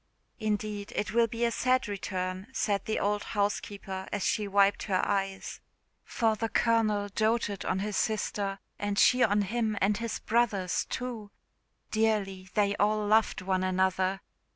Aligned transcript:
"Indeed 0.39 0.91
it 0.95 1.13
will 1.13 1.27
be 1.27 1.45
a 1.45 1.51
sad 1.51 1.87
return," 1.87 2.47
said 2.53 2.85
the 2.85 2.99
old 2.99 3.21
housekeeper, 3.21 4.07
as 4.11 4.25
she 4.25 4.47
wiped 4.47 4.81
her 4.89 5.05
eyes; 5.07 5.61
"for 6.03 6.35
the 6.35 6.49
Colonel 6.49 7.07
doated 7.09 7.63
on 7.65 7.77
his 7.77 7.97
sister, 7.97 8.57
and 8.79 8.97
she 8.97 9.21
on 9.21 9.43
him, 9.43 9.77
and 9.79 9.97
his 9.97 10.17
brothers 10.17 10.85
too! 10.85 11.29
Dearly 11.91 12.49
they 12.55 12.75
all 12.77 13.05
loved 13.05 13.43
one 13.43 13.63
another. 13.63 14.21